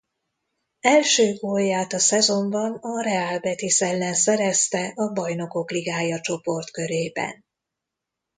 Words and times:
Első 0.79 1.33
gólját 1.39 1.93
a 1.93 1.99
szezonban 1.99 2.73
a 2.73 3.01
Real 3.01 3.39
Betis 3.39 3.81
ellen 3.81 4.13
szerezte 4.13 4.93
a 4.95 5.11
Bajnokok 5.11 5.71
Ligája 5.71 6.19
csoportkörében. 6.19 7.45